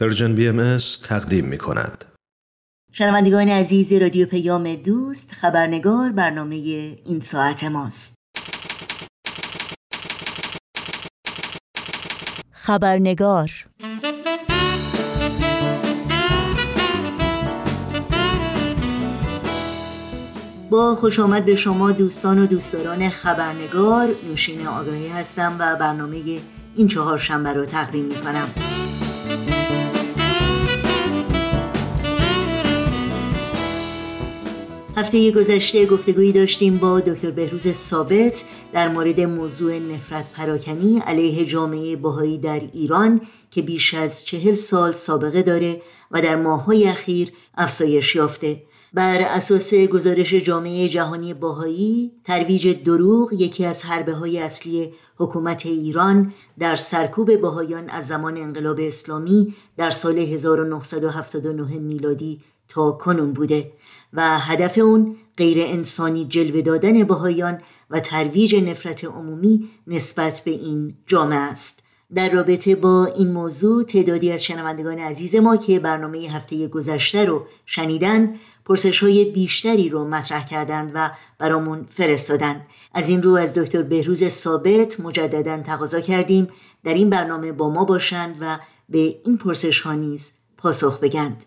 [0.00, 2.04] پرژن بی ام تقدیم می کند.
[2.92, 8.14] شنوندگان عزیز رادیو پیام دوست خبرنگار برنامه این ساعت ماست.
[12.50, 13.50] خبرنگار.
[20.70, 26.40] با خوش آمد به شما دوستان و دوستداران خبرنگار نوشین آگاهی هستم و برنامه
[26.76, 28.48] این چهار شنبه رو تقدیم می کنم
[34.98, 41.96] هفته گذشته گفتگویی داشتیم با دکتر بهروز ثابت در مورد موضوع نفرت پراکنی علیه جامعه
[41.96, 43.20] باهایی در ایران
[43.50, 48.62] که بیش از چهل سال سابقه داره و در ماههای اخیر افزایش یافته.
[48.94, 56.32] بر اساس گزارش جامعه جهانی باهایی ترویج دروغ یکی از حربه های اصلی حکومت ایران
[56.58, 63.72] در سرکوب باهایان از زمان انقلاب اسلامی در سال 1979 میلادی تا کنون بوده.
[64.12, 70.94] و هدف اون غیر انسانی جلوه دادن باهایان و ترویج نفرت عمومی نسبت به این
[71.06, 71.82] جامعه است.
[72.14, 77.46] در رابطه با این موضوع تعدادی از شنوندگان عزیز ما که برنامه هفته گذشته رو
[77.66, 82.66] شنیدن پرسش های بیشتری رو مطرح کردند و برامون فرستادند.
[82.94, 86.48] از این رو از دکتر بهروز ثابت مجددا تقاضا کردیم
[86.84, 91.44] در این برنامه با ما باشند و به این پرسش ها نیز پاسخ بگند.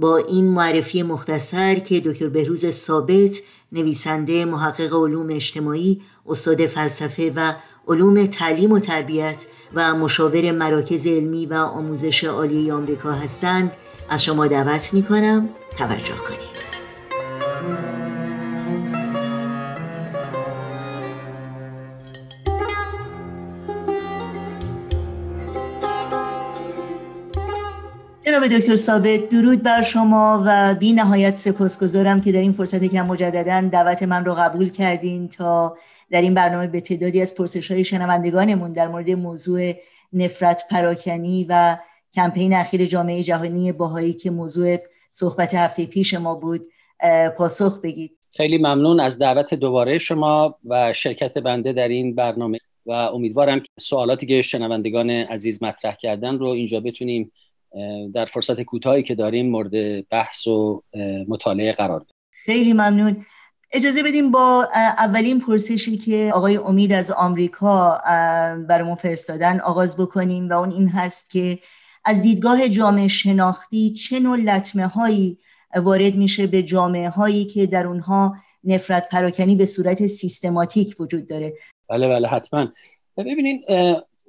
[0.00, 7.54] با این معرفی مختصر که دکتر بهروز ثابت نویسنده محقق علوم اجتماعی استاد فلسفه و
[7.88, 13.72] علوم تعلیم و تربیت و مشاور مراکز علمی و آموزش عالی آمریکا هستند.
[14.08, 16.59] از شما دعوت می کنم توجه کنید.
[28.40, 33.02] جناب دکتر ثابت درود بر شما و بی نهایت سپاسگزارم که در این فرصت که
[33.02, 35.76] مجددا دعوت من رو قبول کردین تا
[36.10, 39.72] در این برنامه به تعدادی از پرسش های شنوندگانمون در مورد موضوع
[40.12, 41.78] نفرت پراکنی و
[42.14, 44.76] کمپین اخیر جامعه جهانی باهایی که موضوع
[45.12, 46.66] صحبت هفته پیش ما بود
[47.36, 48.16] پاسخ بگید.
[48.32, 53.68] خیلی ممنون از دعوت دوباره شما و شرکت بنده در این برنامه و امیدوارم که
[53.80, 57.32] سوالاتی که شنوندگان عزیز مطرح کردن رو اینجا بتونیم
[58.14, 60.82] در فرصت کوتاهی که داریم مورد بحث و
[61.28, 62.14] مطالعه قرار بدیم.
[62.30, 63.24] خیلی ممنون.
[63.72, 68.00] اجازه بدیم با اولین پرسشی که آقای امید از آمریکا
[68.68, 71.58] برامون فرستادن آغاز بکنیم و اون این هست که
[72.04, 75.38] از دیدگاه جامعه شناختی چه نوع لطمه هایی
[75.76, 81.54] وارد میشه به جامعه هایی که در اونها نفرت پراکنی به صورت سیستماتیک وجود داره؟
[81.88, 82.68] بله بله حتما.
[83.16, 83.64] ببینید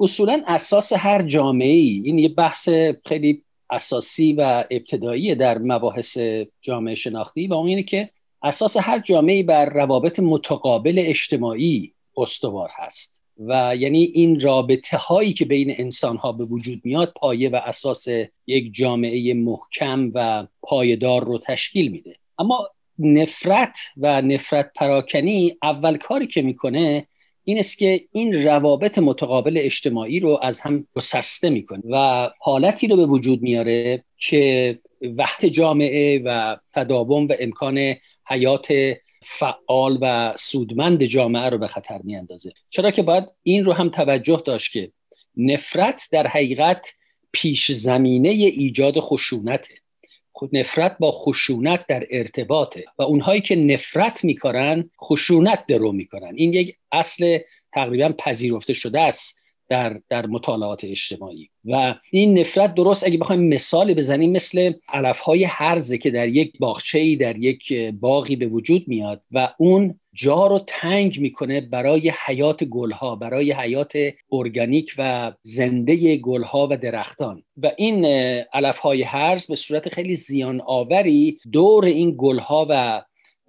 [0.01, 2.69] اصولا اساس هر جامعه ای این یه بحث
[3.05, 6.17] خیلی اساسی و ابتدایی در مباحث
[6.61, 8.09] جامعه شناختی و اون اینه که
[8.43, 13.17] اساس هر جامعه بر روابط متقابل اجتماعی استوار هست.
[13.47, 18.07] و یعنی این رابطه هایی که بین انسان ها به وجود میاد پایه و اساس
[18.47, 22.15] یک جامعه محکم و پایدار رو تشکیل میده.
[22.39, 22.69] اما
[22.99, 27.07] نفرت و نفرت پراکنی اول کاری که می‌کنه
[27.43, 32.95] این است که این روابط متقابل اجتماعی رو از هم گسسته می‌کنه و حالتی رو
[32.95, 37.95] به وجود میاره که وقت جامعه و تداوم و امکان
[38.27, 38.67] حیات
[39.23, 42.51] فعال و سودمند جامعه رو به خطر میاندازه.
[42.69, 44.91] چرا که باید این رو هم توجه داشت که
[45.37, 46.93] نفرت در حقیقت
[47.31, 49.75] پیش زمینه ایجاد خشونته.
[50.53, 56.77] نفرت با خشونت در ارتباطه و اونهایی که نفرت می‌کنن خشونت درو می‌کنن این یک
[56.91, 57.39] اصل
[57.73, 59.40] تقریبا پذیرفته شده است.
[59.71, 61.49] در, در مطالعات اجتماعی.
[61.65, 67.15] و این نفرت درست اگه بخوایم مثالی بزنیم مثل علفهای هرزه که در یک باغچه
[67.15, 73.15] در یک باغی به وجود میاد و اون جا رو تنگ می‌کنه برای حیات گلها
[73.15, 73.93] برای حیات
[74.31, 77.43] ارگانیک و زنده گلها و درختان.
[77.57, 78.05] و این
[78.53, 83.03] علف های هرز به صورت خیلی زیان آوری دور این گلها و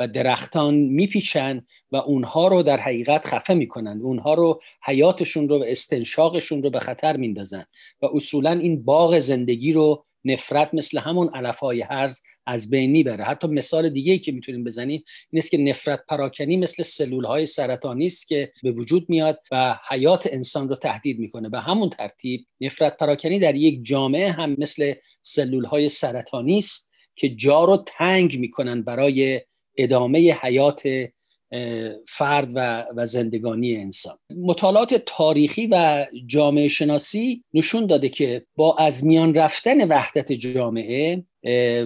[0.06, 6.62] درختان میپیچن و اونها رو در حقیقت خفه می‌کنند اونها رو حیاتشون رو و استنشاقشون
[6.62, 7.64] رو به خطر میندازن.
[8.02, 13.24] و اصولا این باغ زندگی رو نفرت مثل همون علف های هرز از بین می‌بره.
[13.24, 17.46] حتی مثال دیگه ای که می‌تونیم بزنیم این است که نفرت پراکنی مثل سلول های
[17.46, 21.48] سرطانی است که به وجود میاد و حیات انسان رو تهدید می‌کنه.
[21.48, 27.28] به همون ترتیب نفرت پراکنی در یک جامعه هم مثل سلول های سرطانی است که
[27.28, 29.40] جا رو تنگ می‌کنن برای
[29.76, 30.82] ادامه حیات
[32.08, 34.18] فرد و, و زندگانی انسان.
[34.36, 41.24] مطالعات تاریخی و جامعه شناسی نشون داده که با از میان رفتن وحدت جامعه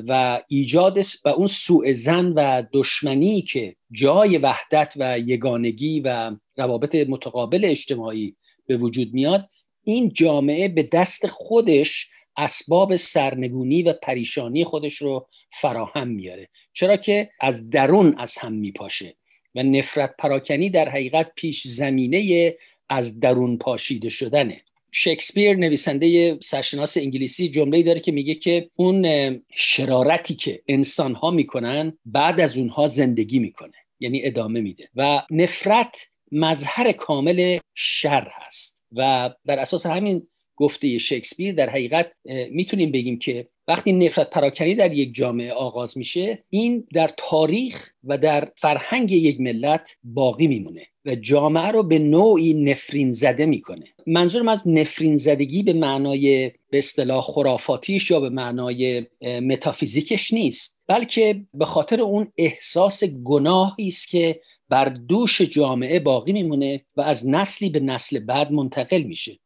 [0.08, 6.94] و ایجاد و اون سوء زن و دشمنی که جای وحدت و یگانگی و روابط
[6.94, 8.36] متقابل اجتماعی
[8.66, 9.48] به وجود میاد
[9.84, 16.48] این جامعه به دست خودش اسباب سرنگونی و پریشانی خودش رو فراهم میاره.
[16.72, 19.16] چرا که از درون از هم میپاشه
[19.54, 22.54] و نفرت پراکنی در حقیقت پیش زمینه
[22.88, 24.62] از درون پاشیده شدنه.
[24.92, 29.06] شکسپیر نویسنده سرشناس انگلیسی جمله داره که میگه که اون
[29.54, 36.08] شرارتی که انسان ها می‌کنن بعد از اونها زندگی می‌کنه یعنی ادامه میده و نفرت
[36.32, 40.26] مظهر کامل شر هست و بر اساس همین
[40.56, 42.12] گفته شکسپیر در حقیقت
[42.50, 48.18] می‌تونیم بگیم که وقتی نفرت پراکنی در یک جامعه آغاز میشه این در تاریخ و
[48.18, 53.84] در فرهنگ یک ملت باقی میمونه و جامعه رو به نوعی نفرین زده می‌کنه.
[54.06, 61.40] منظورم از نفرین زدگی به معنای به اصطلاح خرافاتیش یا به معنای متافیزیکش نیست بلکه
[61.54, 67.70] به خاطر اون احساس گناهی است که بر دوش جامعه باقی میمونه و از نسلی
[67.70, 69.38] به نسل بعد منتقل میشه.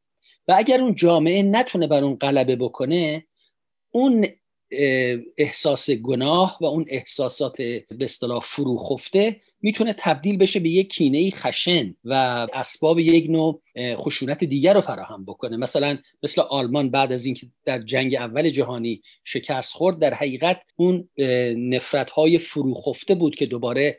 [0.50, 3.26] و اگر اون جامعه نتونه بر اون غلبه بکنه
[3.90, 4.26] اون
[5.38, 11.94] احساس گناه و اون احساسات به اصطلاح فروخفته می‌تونه تبدیل بشه به یک کینه خشن
[12.04, 12.14] و
[12.52, 15.56] اسباب یک نوع خشونت دیگر رو فراهم بکنه.
[15.56, 21.08] مثلا مثل آلمان بعد از اینکه در جنگ اول جهانی شکست خورد در حقیقت اون
[21.56, 23.98] نفرت های فروخفته بود که دوباره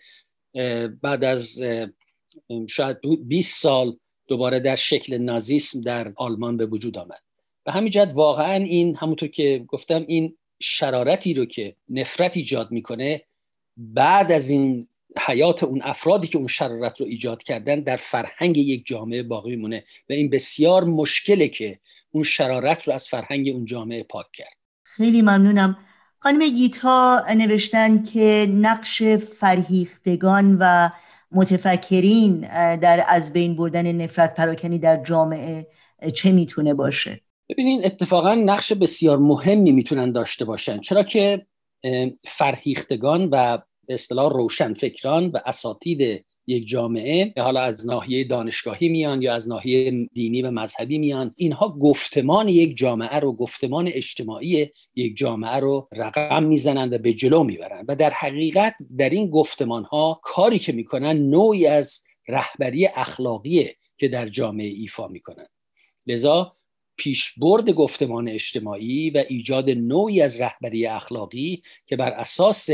[1.01, 1.63] بعد از
[2.67, 3.97] شاید 20 سال
[4.31, 7.21] دوباره در شکل نازیسم در آلمان به وجود آمد.
[7.63, 13.21] به همین جهت واقعا این همونطور که گفتم این شرارتی رو که نفرت ایجاد می‌کنه
[13.77, 14.87] بعد از این
[15.27, 19.83] حیات اون افرادی که اون شرارت رو ایجاد کردن در فرهنگ یک جامعه باقی میمونه
[20.09, 21.79] و این بسیار مشکله که
[22.11, 24.55] اون شرارت رو از فرهنگ اون جامعه پاک کرد.
[24.83, 25.77] خیلی ممنونم.
[26.19, 29.03] خانم گیتا نوشتن که نقش
[29.39, 30.89] فرهیختگان و
[31.31, 32.39] متفکرین
[32.75, 35.67] در از بین بردن نفرت پراکنی در جامعه
[36.13, 40.79] چه می‌تونه باشه؟ ببینین اتفاقا نقش بسیار مهمی می‌تونن داشته باشن.
[40.79, 41.45] چرا که
[42.25, 43.57] فرهیختگان و
[43.87, 50.07] به اصطلاح روشنفکران و اساتید یک جامعه حالا از ناحیه دانشگاهی میان یا از ناحیه
[50.13, 56.43] دینی و مذهبی میان اینها گفتمان یک جامعه رو گفتمان اجتماعی یک جامعه رو رقم
[56.43, 57.85] می‌زنند و به جلو می‌برند.
[57.87, 64.07] و در حقیقت در این گفتمان ها کاری که می‌کنن نوعی از رهبری اخلاقیه که
[64.07, 65.47] در جامعه ایفا می‌کنن.
[66.07, 66.55] لذا
[67.01, 72.69] پیشبرد گفتمان اجتماعی و ایجاد نوعی از رهبری اخلاقی که بر اساس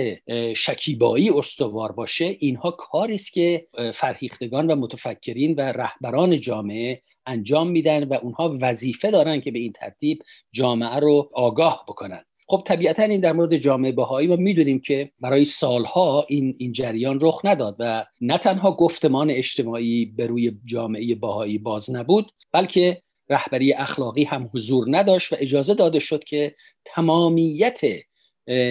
[0.55, 8.03] شکیبایی استوار باشه اینها کاری است که فرهیختگان و متفکرین و رهبران جامعه انجام میدن
[8.03, 12.23] و اونها وظیفه دارن که به این ترتیب جامعه رو آگاه بکنن.
[12.47, 17.19] خب طبیعتا این در مورد جامعه بهایی ما می‌دونیم که برای سالها این این جریان
[17.21, 23.73] رخ نداد و نه تنها گفتمان اجتماعی به روی جامعه بهایی باز نبود بلکه رهبری
[23.73, 27.81] اخلاقی هم حضور نداشت و اجازه داده شد که تمامیت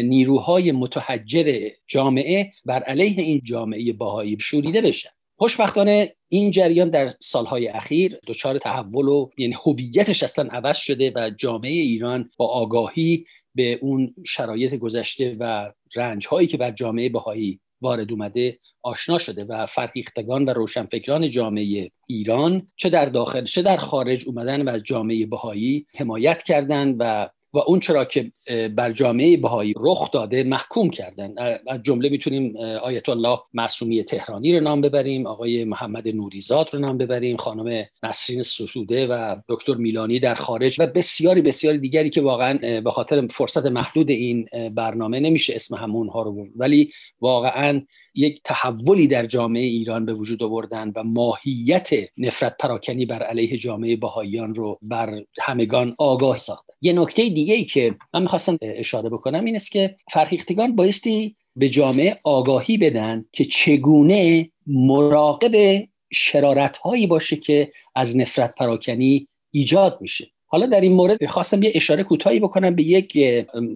[0.03, 7.69] نیروهای متحجر جامعه بر علیه این جامعه باهایی شوریده بشن خوشبختانه این جریان در سالهای
[7.69, 13.79] اخیر دچار تحول و یعنی هویتش اصلا عوض شده و جامعه ایران با آگاهی به
[13.83, 19.67] اون شرایط گذشته و رنج هایی که بر جامعه بهایی وارد اومده آشنا شده و
[19.67, 25.27] فرهیختگان و روشنفکران جامعه ایران چه در داخل چه در خارج اومدن و از جامعه
[25.27, 28.33] بهایی حمایت کردند و و اون چرا که
[28.77, 31.35] بر جامعه بهایی رخ داده محکوم کردن.
[31.67, 36.99] از جمله می‌تونیم آیت الله معصومی تهرانی رو نام ببریم آقای محمد نوریزاد رو نام
[36.99, 42.81] ببریم خانم نسرین سسوده و دکتر میلانی در خارج و بسیاری بسیاری دیگری که واقعا
[42.81, 47.83] به خاطر فرصت محدود این برنامه نمیشه اسم همونها رو ولی واقعا
[48.17, 53.97] یک تحولی در جامعه ایران به وجود آوردن و ماهیت نفرت پراکنی بر علیه جامعه
[53.97, 56.71] بهاییان رو بر همگان آگاه ساخت.
[56.81, 61.69] یه نکته دیگه ای که من می‌خواستم اشاره بکنم این است که فرهیختگان بایستی به
[61.69, 70.31] جامعه آگاهی بدن که چگونه مراقب شرارت هایی باشه که از نفرت پراکنی ایجاد میشه.
[70.57, 73.19] حالا در این مورد خواستم یه اشاره کوتاهی بکنم به یک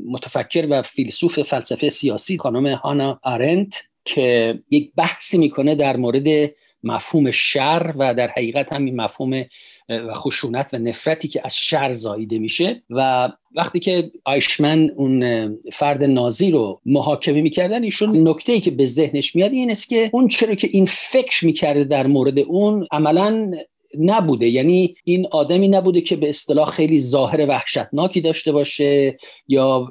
[0.09, 6.51] متفکر و فیلسوف فلسفه سیاسی خانم هانا آرنت که یک بحثی می‌کنه در مورد
[6.85, 9.45] مفهوم شر و در حقیقت هم این مفهوم
[9.89, 12.83] و خشونت و نفرتی که از شر زاییده میشه.
[12.91, 18.87] و وقتی که آیشمن اون فرد نازی رو محاکمه می‌کردن ایشون نکته ای که به
[18.87, 23.51] ذهنش میاد این است که اون چرا که این فکر می‌کرده در مورد اون عملا
[23.99, 24.49] نبوده.
[24.49, 29.17] یعنی این آدمی نبوده که به اصطلاح خیلی ظاهر وحشتناکی داشته باشه
[29.49, 29.89] یا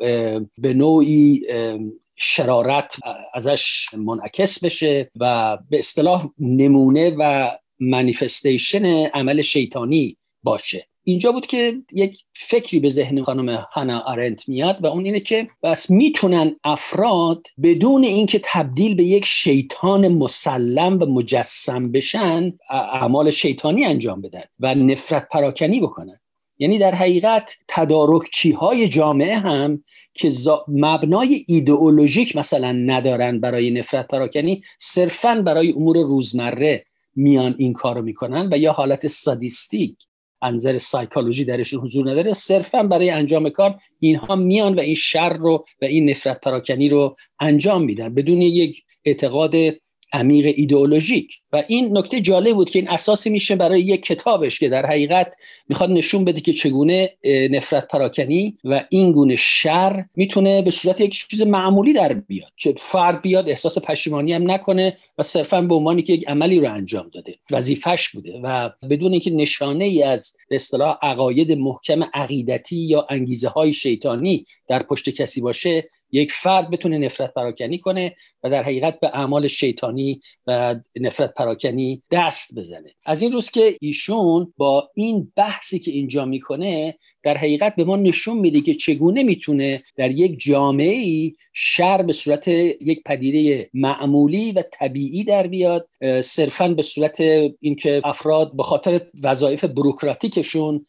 [0.58, 1.42] به نوعی
[2.16, 2.96] شرارت
[3.34, 10.89] ازش منعکس بشه و به اصطلاح نمونه و منیفستیشن عمل شیطانی باشه.
[11.04, 15.50] اینجا بود که یک فکری به ذهن خانم هانا آرنت میاد و اون اینه که
[15.64, 23.86] بس می‌تونن افراد بدون اینکه تبدیل به یک شیطان مسلم و مجسم بشن اعمال شیطانی
[23.86, 26.20] انجام بدن و نفرت پراکنی بکنن.
[26.58, 30.32] یعنی در حقیقت تدارکچی های جامعه هم که
[30.68, 38.50] مبنای ایدئولوژیک مثلا ندارن برای نفرت پراکنی صرفا برای امور روزمره میان این کارو می‌کنن
[38.52, 39.96] و یا حالت سادیستیک.
[40.42, 42.34] انظر سایکولوژی درشون حضور نداره.
[42.34, 47.16] صرفا برای انجام کار اینها میان و این شر رو و این نفرت پراکنی رو
[47.40, 48.14] انجام میدن.
[48.14, 49.56] بدون یک اعتقاد
[50.14, 51.32] عمیق ایدئولوژیک.
[51.54, 55.34] و این نکته جالب بود که این اساسی میشه برای یک کتابش که در حقیقت
[55.70, 57.10] می‌خواد نشون بده که چگونه
[57.52, 62.74] نفرت پراکنی و این گونه شر می‌تونه به صورت یک چیز معمولی در بیاد که
[62.78, 67.10] فرد بیاد احساس پشیمانی هم نکنه و صرفا به عنوانی که یک عملی رو انجام
[67.14, 67.36] داده.
[67.52, 73.48] وظیفش بوده و بدون اینکه نشانه ای از به اصطلاح عقاید محکم عقیدتی یا انگیزه
[73.48, 79.00] های شیطانی در پشت کسی باشه یک فرد بتونه نفرت پراکنی کنه و در حقیقت
[79.00, 82.96] به اعمال شیطانی و نفرت پراکنی دست بزنه.
[83.06, 87.96] از این روز که ایشون با این بحثی که اینجا می‌کنه در حقیقت به ما
[87.96, 94.52] نشون میده که چگونه می‌تونه در یک جامعه ای شر به صورت یک پدیده معمولی
[94.52, 95.90] و طبیعی در بیاد
[96.24, 97.20] صرفا به صورت
[97.60, 100.86] اینکه افراد به خاطر وظایف بروکراتیکشون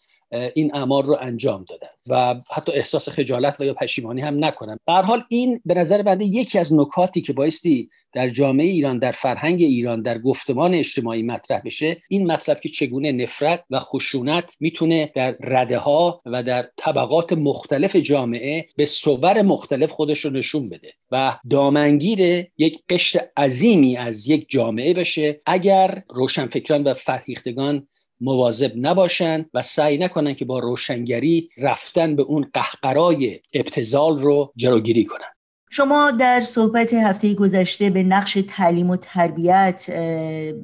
[0.54, 4.78] این اعمال رو انجام دادن و حتی احساس خجالت و یا پشیمانی هم نکنن.
[4.86, 9.12] به حال این به نظر بنده یکی از نکاتی که بایستی در جامعه ایران در
[9.12, 15.12] فرهنگ ایران در گفتمان اجتماعی مطرح بشه این مطلب که چگونه نفرت و خشونت می‌تونه
[15.14, 20.92] در رده ها و در طبقات مختلف جامعه به صور مختلف خودش رو نشون بده
[21.10, 25.40] و دامنگیر یک قشر عظیمی از یک جامعه بشه.
[25.46, 27.88] اگر روشنفکران و فرهیختگان
[28.20, 35.04] مواظب نباشن و سعی نکنن که با روشنگری رفتن به اون قهقرای ابتزال رو جلوگیری
[35.04, 35.30] کنن.
[35.70, 39.90] شما در صحبت هفته گذشته به نقش تعلیم و تربیت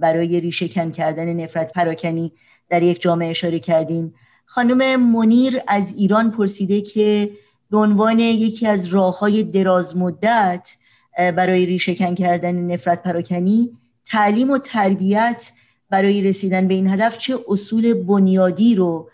[0.01, 2.33] برای ریشه کردن نفرت پراکنی
[2.71, 4.15] در یک جامعه اشاره کردین.
[4.47, 7.31] خانم منیر از ایران پرسیده که
[7.71, 10.77] به عنوان یکی از راه های دراز مدت
[11.17, 13.71] برای ریشه کردن نفرت پراکنی
[14.07, 15.53] تعلیم و تربیت
[15.91, 19.11] برای رسیدن به این هدف چه اصول بنیادی رو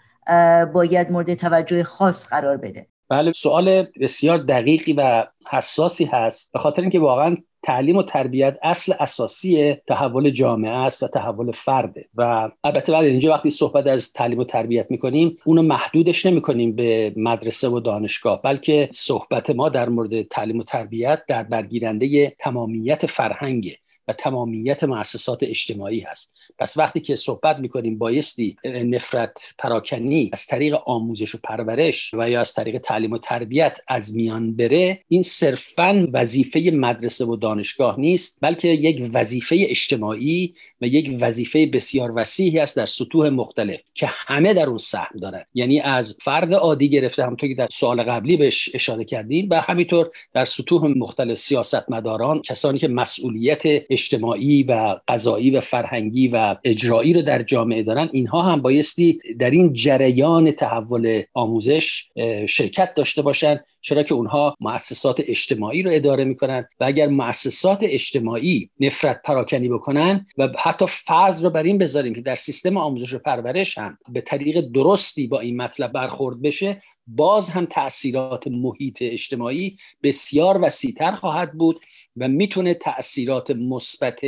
[0.74, 6.52] باید مورد توجه خاص قرار بده؟ بله سوال بسیار دقیقی و حساسی هست.
[6.52, 12.08] به خاطر اینکه واقعا تعلیم و تربیت اصل اساسی تحول جامعه است و تحول فرده
[12.14, 17.12] و البته بعد اینجا وقتی صحبت از تعلیم و تربیت می‌کنیم اونو محدودش نمی‌کنیم به
[17.16, 23.78] مدرسه و دانشگاه بلکه صحبت ما در مورد تعلیم و تربیت در برگیرنده تمامیت فرهنگه.
[24.08, 26.32] و تمامیت مؤسسات اجتماعی هست.
[26.58, 32.40] پس وقتی که صحبت می‌کنیم بایستی نفرت پراکنی از طریق آموزش و پرورش و یا
[32.40, 38.38] از طریق تعلیم و تربیت از میان بره این صرفا وظیفه مدرسه و دانشگاه نیست
[38.42, 44.54] بلکه یک وظیفه اجتماعی و یک وظیفه بسیار وسیعی است در سطوح مختلف که همه
[44.54, 45.44] در اون سهم دارن.
[45.54, 50.10] یعنی از فرد عادی گرفته همونطور که در سوال قبلی بهش اشاره کردیم و همینطور
[50.34, 53.62] در سطوح مختلف سیاستمداران کسانی که مسئولیت
[53.92, 59.50] اجتماعی و قضایی و فرهنگی و اجرایی رو در جامعه دارن اینها هم بایستی در
[59.50, 62.08] این جریان تحول آموزش
[62.48, 63.60] شرکت داشته باشن.
[63.82, 70.26] چرا که اونها مؤسسات اجتماعی رو اداره می‌کنن و اگر مؤسسات اجتماعی نفرت پراکنی بکنن
[70.38, 74.20] و حتی فرض رو بر این بذاریم که در سیستم آموزش و پرورش هم به
[74.20, 81.52] طریق درستی با این مطلب برخورد بشه باز هم تاثیرات محیط اجتماعی بسیار وسیعتر خواهد
[81.52, 81.80] بود
[82.16, 84.20] و می‌تونه تاثیرات مثبت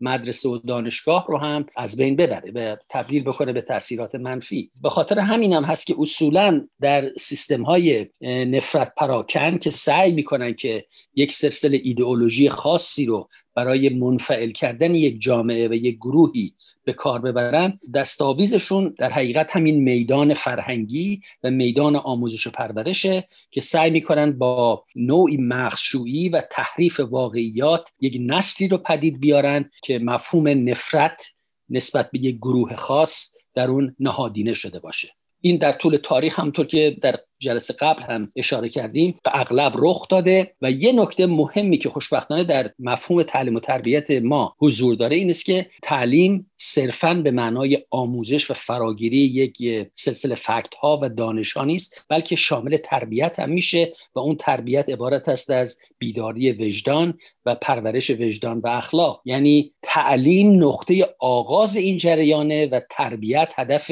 [0.00, 4.70] مدرسه و دانشگاه رو هم از بین ببره و تبدیل بکنه به تاثیرات منفی.
[4.82, 10.54] به خاطر همین هم هست که اصولا در سیستم های نفرت پراکن که سعی می‌کنن
[10.54, 16.54] که یک سلسله ایدئولوژی خاصی رو برای منفعل کردن یک جامعه و یک گروهی
[16.88, 23.60] به کار ببرن دستاویزشون در حقیقت همین میدان فرهنگی و میدان آموزش و پرورشه که
[23.60, 30.48] سعی می‌کنن با نوعی مخشویی و تحریف واقعیات یک نسلی رو پدید بیارن که مفهوم
[30.48, 31.22] نفرت
[31.70, 35.17] نسبت به یک گروه خاص در اون نهادینه شده باشه.
[35.40, 40.54] این در طول تاریخ همطور که در جلسه قبل هم اشاره کردیم اغلب رخ داده
[40.62, 45.30] و یه نکته مهمی که خوشبختانه در مفهوم تعلیم و تربیت ما حضور داره این
[45.30, 51.52] است که تعلیم صرفا به معنای آموزش و فراگیری یک سلسله فکت ها و دانش
[51.52, 57.18] ها نیست بلکه شامل تربیت هم میشه و اون تربیت عبارت است از بیداری وجدان
[57.46, 59.22] و پرورش وجدان و اخلاق.
[59.24, 63.90] یعنی تعلیم نقطه آغاز این جریانه و تربیت هدف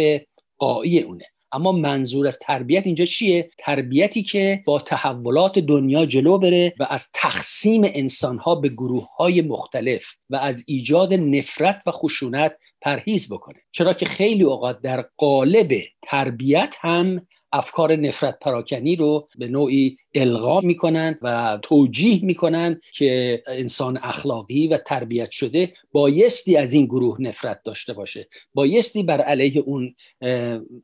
[0.59, 1.25] قایی اونه.
[1.57, 7.11] اما منظور از تربیت اینجا چیه؟ تربیتی که با تحولات دنیا جلو بره و از
[7.15, 13.59] تقسیم انسانها به گروه های مختلف و از ایجاد نفرت و خشونت پرهیز بکنه.
[13.73, 15.73] چرا که خیلی اوقات در قالب
[16.03, 23.99] تربیت هم افکار نفرت پراکنی رو به نوعی القا می‌کنن و توجیه می‌کنن که انسان
[24.03, 29.95] اخلاقی و تربیت شده بایستی از این گروه نفرت داشته باشه بایستی بر علیه اون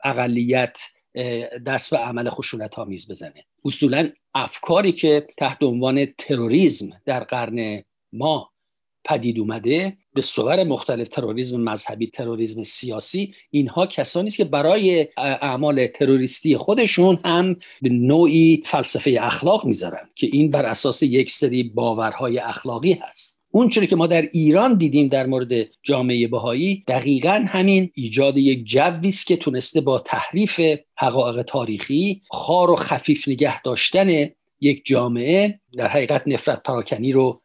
[0.05, 0.79] اقلیت
[1.67, 3.45] دست و عمل خشونت آمیز بزنه.
[3.65, 8.52] اصولا افکاری که تحت عنوان تروریسم در قرن ما
[9.05, 15.87] پدید اومده به صور مختلف تروریسم مذهبی تروریسم سیاسی اینها کسانی است که برای اعمال
[15.87, 22.39] تروریستی خودشون هم به نوعی فلسفه اخلاق می‌ذارن که این بر اساس یک سری باورهای
[22.39, 23.43] اخلاقی هست.
[23.55, 28.65] اون چیزی که ما در ایران دیدیم در مورد جامعه بهایی دقیقا همین ایجاد یک
[28.65, 30.61] جوی است که تونسته با تحریف
[30.97, 34.31] حقایق تاریخی خار و خفیف نگه داشتن
[34.61, 37.42] یک جامعه در حقیقت نفرت پراکنی رو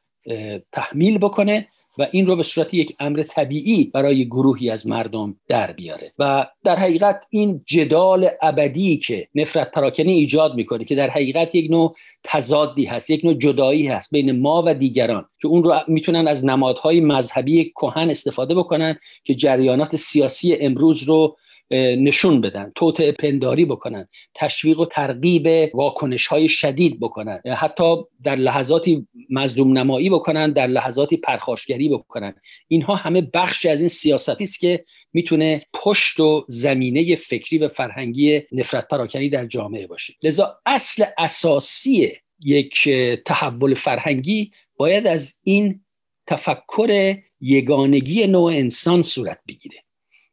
[0.72, 1.68] تحمیل بکنه
[1.98, 6.14] و این رو به صورت یک امر طبیعی برای گروهی از مردم در بیاره.
[6.20, 11.72] و در حقیقت این جدال ابدی که نفرت پراکنی ایجاد می‌کنه که در حقیقت یک
[11.72, 16.28] نوع تضادی هست یک نوع جدایی هست بین ما و دیگران که اون رو می‌تونن
[16.28, 21.38] از نمادهای مذهبی کهن استفاده بکنن که جریانات سیاسی امروز رو
[21.72, 29.08] نشون بدن توطعه پنداری بکنن تشویق و ترغیب واکنش های شدید بکنن حتی در لحظاتی
[29.30, 32.36] مظلوم نمایی بکنن در لحظاتی پرخاشگری بکنن.
[32.68, 38.42] اینها همه بخش از این سیاستی است که می‌تونه پشت و زمینه فکری و فرهنگی
[38.52, 40.14] نفرت پراکنی در جامعه باشه.
[40.24, 42.90] لذا اصل اساسی یک
[43.26, 45.82] تحول فرهنگی باید از این
[46.28, 49.87] تفکر یگانگی نوع انسان صورت بگیره.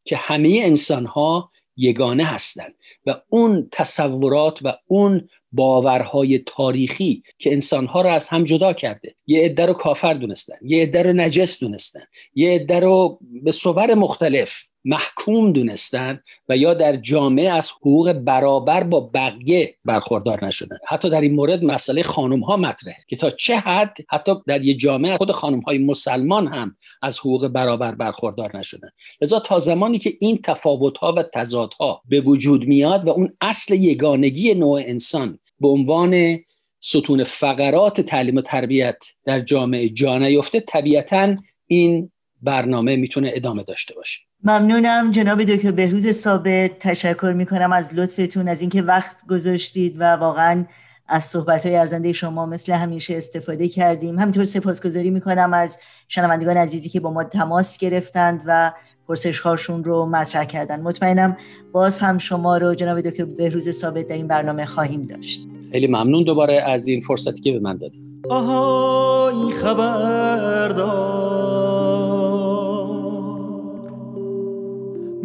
[0.05, 2.75] که همه انسان ها یگانه هستند
[3.07, 9.41] و اون تصورات و اون باورهای تاریخی که انسانها رو از هم جدا کرده یه
[9.41, 12.03] عده رو کافر دونستن یه عده رو نجس دونستن
[12.35, 18.83] یه عده رو به صور مختلف محکوم دونستن و یا در جامعه از حقوق برابر
[18.83, 20.79] با بقیه برخوردار نشدن.
[20.89, 24.75] حتی در این مورد مسئله خانم ها مطرحه که تا چه حد حتی در یه
[24.75, 28.89] جامعه خود خانم های مسلمان هم از حقوق برابر برخوردار نشدن.
[29.21, 33.37] لذا تا زمانی که این تفاوت ها و تضاد ها به وجود میاد و اون
[33.41, 36.39] اصل یگانگی نوع انسان به عنوان
[36.81, 42.11] ستون فقرات تعلیم و تربیت در جامعه جا نیفته طبیعتا این
[42.43, 44.21] برنامه می‌تونه ادامه داشته باشه.
[44.47, 46.79] ممنونم جناب دکتر بهروز ثابت.
[46.79, 50.65] تشکر می‌کنم از لطفتون از اینکه وقت گذاشتید و واقعا
[51.09, 54.19] از صحبت های ارزنده شما مثل همیشه استفاده کردیم.
[54.19, 55.79] همینطور سپاسگزاری می‌کنم از
[56.09, 58.73] شنوندگان عزیزی که با ما تماس گرفتند و
[59.09, 60.81] پرسش هاشون رو مطرح کردن.
[60.81, 61.37] مطمئنم
[61.73, 65.47] باز هم شما رو جناب دکتر بهروز ثابت در این برنامه خواهیم داشت.
[65.73, 68.01] خیلی ممنون دوباره از این فرصتی که به من دادید.
[68.31, 70.85] آهای خبردار.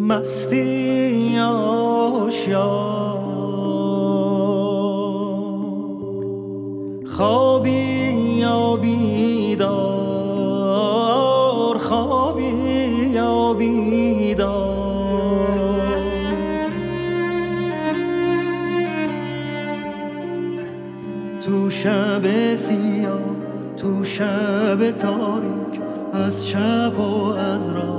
[0.10, 2.60] مستی آشیار
[7.06, 7.70] خوابی
[8.40, 9.68] یا بیدار
[11.78, 12.44] خوابی
[13.14, 13.54] یا
[21.42, 23.20] تو شب سیاه
[23.78, 25.82] تو شب تاریک
[26.14, 27.99] از چپ و از راست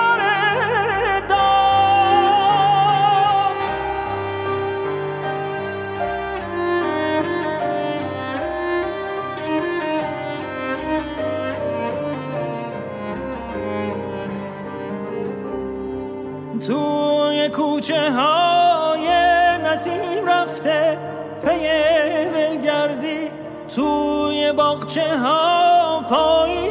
[17.51, 19.07] کوچه های
[19.63, 20.97] نسیم رفته
[21.45, 21.67] پی
[22.33, 23.31] ولگردی
[23.75, 26.70] توی باغچه ها پاییز